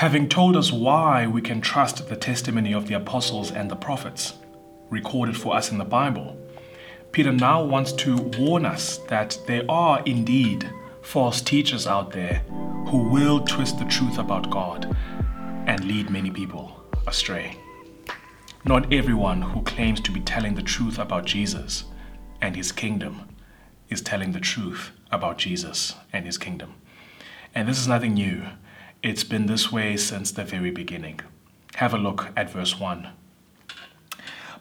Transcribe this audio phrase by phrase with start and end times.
[0.00, 4.32] having told us why we can trust the testimony of the apostles and the prophets
[4.88, 6.38] recorded for us in the Bible,
[7.12, 12.38] Peter now wants to warn us that there are indeed false teachers out there
[12.86, 14.96] who will twist the truth about God
[15.66, 17.58] and lead many people astray.
[18.64, 21.84] Not everyone who claims to be telling the truth about Jesus
[22.40, 23.28] and his kingdom
[23.90, 26.72] is telling the truth about Jesus and his kingdom.
[27.54, 28.44] And this is nothing new.
[29.02, 31.20] It's been this way since the very beginning.
[31.76, 33.08] Have a look at verse 1.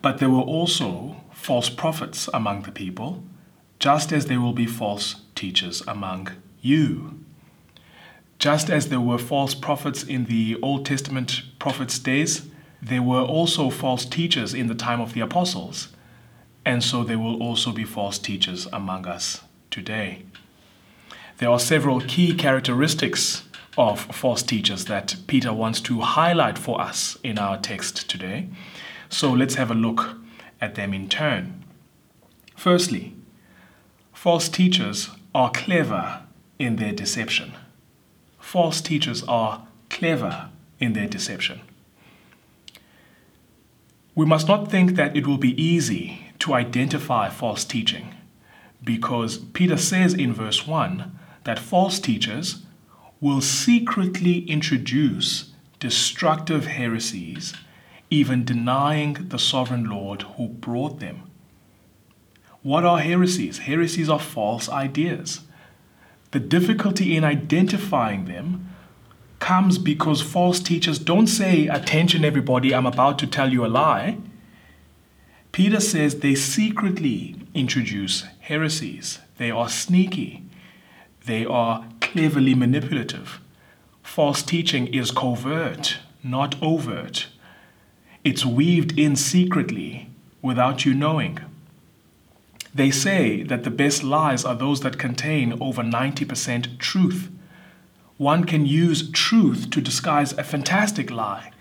[0.01, 3.21] But there were also false prophets among the people,
[3.79, 6.29] just as there will be false teachers among
[6.61, 7.19] you.
[8.37, 12.47] Just as there were false prophets in the Old Testament prophets' days,
[12.81, 15.89] there were also false teachers in the time of the apostles,
[16.63, 20.23] and so there will also be false teachers among us today.
[21.39, 23.43] There are several key characteristics
[23.77, 28.49] of false teachers that Peter wants to highlight for us in our text today.
[29.09, 30.17] So let's have a look
[30.61, 31.63] at them in turn.
[32.55, 33.13] Firstly,
[34.13, 36.23] false teachers are clever
[36.57, 37.53] in their deception.
[38.39, 41.61] False teachers are clever in their deception.
[44.15, 48.13] We must not think that it will be easy to identify false teaching
[48.83, 52.63] because Peter says in verse 1 that false teachers
[53.21, 57.53] will secretly introduce destructive heresies,
[58.09, 61.23] even denying the sovereign Lord who brought them.
[62.61, 63.59] What are heresies?
[63.59, 65.41] Heresies are false ideas.
[66.31, 68.69] The difficulty in identifying them
[69.39, 74.17] comes because false teachers don't say, Attention, everybody, I'm about to tell you a lie.
[75.51, 79.19] Peter says they secretly introduce heresies.
[79.37, 80.43] They are sneaky.
[81.25, 83.39] They are cleverly manipulative.
[84.01, 87.27] False teaching is covert, not overt.
[88.23, 90.09] It's weaved in secretly
[90.41, 91.37] without you knowing.
[92.73, 97.29] They say that the best lies are those that contain over 90% truth.
[98.17, 101.51] One can use truth to disguise a fantastic lie,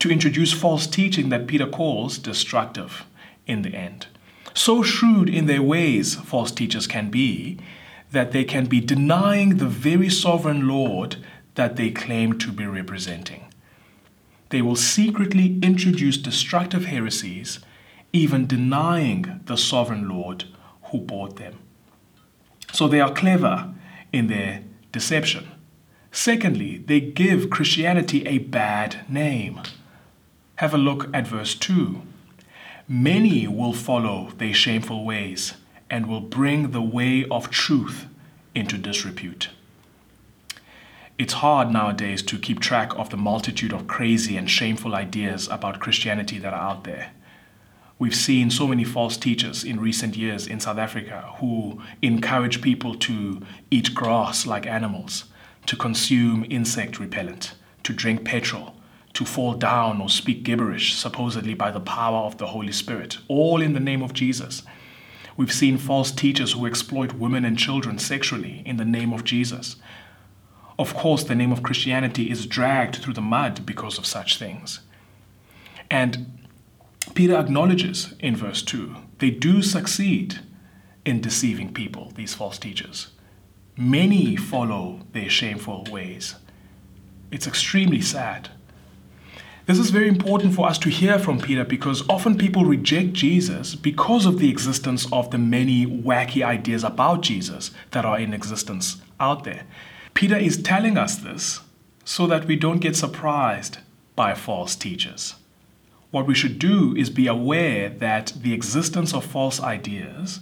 [0.00, 3.06] to introduce false teaching that Peter calls destructive
[3.46, 4.08] in the end.
[4.52, 7.58] So shrewd in their ways, false teachers can be,
[8.14, 11.16] that they can be denying the very sovereign Lord
[11.56, 13.44] that they claim to be representing.
[14.50, 17.58] They will secretly introduce destructive heresies,
[18.12, 20.44] even denying the sovereign Lord
[20.84, 21.58] who bought them.
[22.72, 23.74] So they are clever
[24.12, 25.50] in their deception.
[26.12, 29.60] Secondly, they give Christianity a bad name.
[30.56, 32.00] Have a look at verse 2.
[32.86, 35.54] Many will follow their shameful ways
[35.90, 38.06] and will bring the way of truth
[38.54, 39.50] into disrepute.
[41.16, 45.78] It's hard nowadays to keep track of the multitude of crazy and shameful ideas about
[45.78, 47.12] Christianity that are out there.
[48.00, 52.96] We've seen so many false teachers in recent years in South Africa who encourage people
[52.96, 53.40] to
[53.70, 55.26] eat grass like animals,
[55.66, 58.74] to consume insect repellent, to drink petrol,
[59.12, 63.62] to fall down or speak gibberish, supposedly by the power of the Holy Spirit, all
[63.62, 64.64] in the name of Jesus.
[65.36, 69.76] We've seen false teachers who exploit women and children sexually in the name of Jesus.
[70.78, 74.80] Of course, the name of Christianity is dragged through the mud because of such things.
[75.90, 76.46] And
[77.14, 80.40] Peter acknowledges in verse 2 they do succeed
[81.04, 83.08] in deceiving people, these false teachers.
[83.76, 86.36] Many follow their shameful ways.
[87.30, 88.50] It's extremely sad.
[89.66, 93.74] This is very important for us to hear from Peter because often people reject Jesus
[93.74, 99.00] because of the existence of the many wacky ideas about Jesus that are in existence
[99.18, 99.64] out there.
[100.12, 101.60] Peter is telling us this
[102.04, 103.78] so that we don't get surprised
[104.14, 105.36] by false teachers
[106.14, 110.38] what we should do is be aware that the existence of false ideas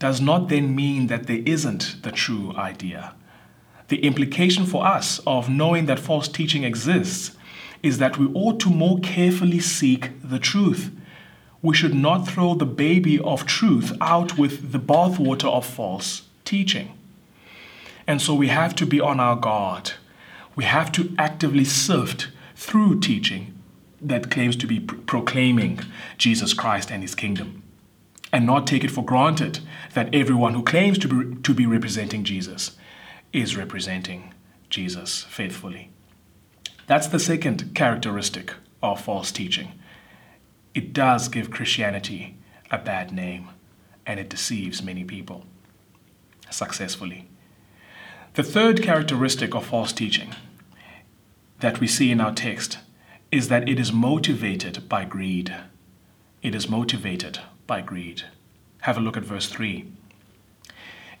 [0.00, 3.14] does not then mean that there isn't the true idea.
[3.86, 7.36] The implication for us of knowing that false teaching exists
[7.82, 10.90] is that we ought to more carefully seek the truth.
[11.62, 16.92] We should not throw the baby of truth out with the bathwater of false teaching.
[18.06, 19.92] And so we have to be on our guard.
[20.56, 23.54] We have to actively sift through teaching
[24.00, 25.80] that claims to be proclaiming
[26.16, 27.62] Jesus Christ and his kingdom
[28.32, 29.60] and not take it for granted
[29.94, 32.76] that everyone who claims to be, to be representing Jesus
[33.32, 34.34] is representing
[34.70, 35.90] Jesus faithfully.
[36.88, 39.72] That's the second characteristic of false teaching.
[40.74, 42.38] It does give Christianity
[42.70, 43.50] a bad name
[44.06, 45.44] and it deceives many people
[46.48, 47.28] successfully.
[48.34, 50.34] The third characteristic of false teaching
[51.60, 52.78] that we see in our text
[53.30, 55.54] is that it is motivated by greed.
[56.40, 58.22] It is motivated by greed.
[58.82, 59.84] Have a look at verse 3.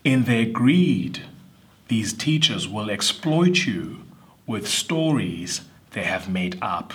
[0.02, 1.24] In their greed,
[1.88, 4.04] these teachers will exploit you
[4.48, 5.60] with stories
[5.92, 6.92] they have made up.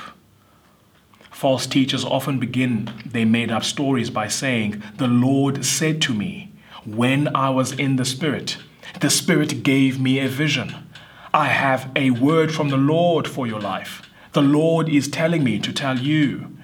[1.32, 6.52] False teachers often begin their made up stories by saying, The Lord said to me,
[6.84, 8.58] when I was in the Spirit,
[9.00, 10.76] the Spirit gave me a vision.
[11.34, 14.10] I have a word from the Lord for your life.
[14.34, 16.58] The Lord is telling me to tell you.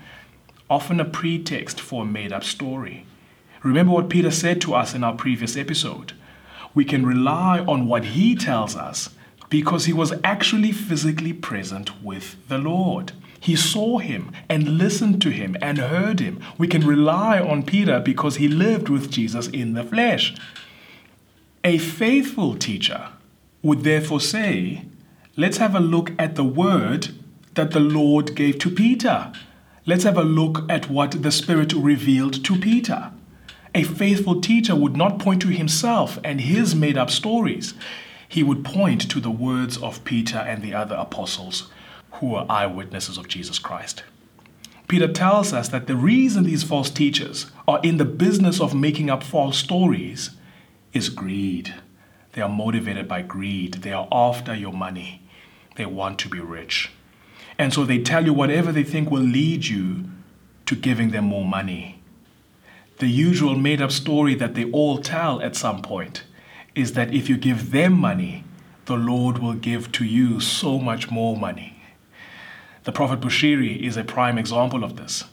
[0.69, 3.05] Often a pretext for a made up story.
[3.63, 6.13] Remember what Peter said to us in our previous episode.
[6.73, 9.09] We can rely on what he tells us
[9.49, 13.13] because he was actually physically present with the Lord.
[13.39, 16.43] He saw him and listened to him and heard him.
[16.57, 20.35] We can rely on Peter because he lived with Jesus in the flesh.
[21.63, 23.09] A faithful teacher
[23.61, 24.85] would therefore say,
[25.35, 27.09] Let's have a look at the word
[27.55, 29.31] that the Lord gave to Peter.
[29.85, 33.11] Let's have a look at what the Spirit revealed to Peter.
[33.73, 37.73] A faithful teacher would not point to himself and his made up stories.
[38.29, 41.67] He would point to the words of Peter and the other apostles
[42.13, 44.03] who were eyewitnesses of Jesus Christ.
[44.87, 49.09] Peter tells us that the reason these false teachers are in the business of making
[49.09, 50.29] up false stories
[50.93, 51.73] is greed.
[52.33, 53.75] They are motivated by greed.
[53.81, 55.23] They are after your money.
[55.75, 56.91] They want to be rich.
[57.57, 60.05] And so they tell you whatever they think will lead you
[60.67, 62.03] to giving them more money.
[62.99, 66.23] The usual made up story that they all tell at some point
[66.79, 68.45] is that if you give them money,
[68.85, 71.83] the Lord will give to you so much more money.
[72.85, 75.25] The Prophet Bushiri is a prime example of this.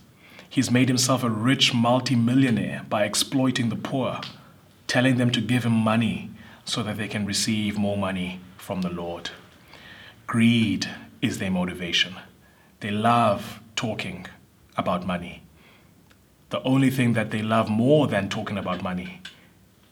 [0.48, 4.20] He's made himself a rich multimillionaire by exploiting the poor,
[4.88, 6.30] telling them to give him money
[6.64, 9.30] so that they can receive more money from the Lord.
[10.26, 10.88] Greed
[11.22, 12.16] is their motivation.
[12.80, 14.26] They love talking
[14.76, 15.42] about money.
[16.50, 19.20] The only thing that they love more than talking about money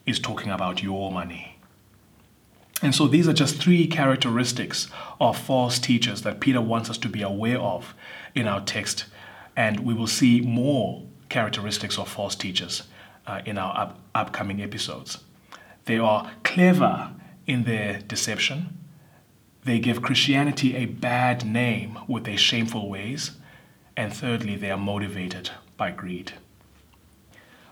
[0.07, 1.59] is talking about your money.
[2.83, 4.89] And so these are just three characteristics
[5.21, 7.95] of false teachers that Peter wants us to be aware of
[8.35, 9.07] in our text.
[9.57, 12.83] And we will see more characteristics of false teachers
[13.27, 15.19] uh, in our up- upcoming episodes.
[15.87, 17.13] They are clever
[17.47, 18.79] in their deception.
[19.65, 23.33] They give Christianity a bad name with their shameful ways.
[23.97, 26.35] And thirdly, they are motivated by greed.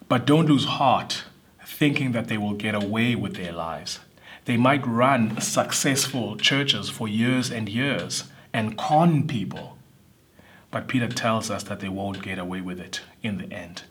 [0.09, 1.25] But don't lose heart
[1.73, 4.01] thinking that they will get away with their lives.
[4.45, 9.79] They might run successful churches for years and years and con people.
[10.71, 13.83] But Peter tells us that they won't get away with it in the end.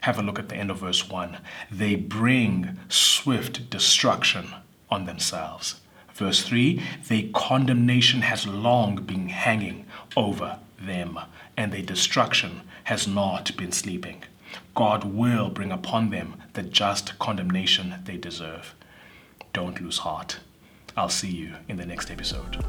[0.00, 1.38] Have a look at the end of verse 1.
[1.70, 4.48] They bring swift destruction
[4.90, 5.80] on themselves.
[6.14, 9.86] Verse 3 Their condemnation has long been hanging
[10.16, 11.18] over them,
[11.56, 14.24] and their destruction has not been sleeping.
[14.74, 18.74] God will bring upon them the just condemnation they deserve.
[19.52, 20.40] Don't lose heart.
[20.96, 22.62] I'll see you in the next episode.